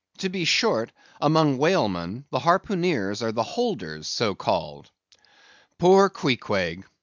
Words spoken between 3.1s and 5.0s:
are the holders, so called.